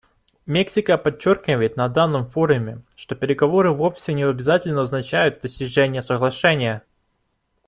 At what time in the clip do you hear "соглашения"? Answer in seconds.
6.01-6.81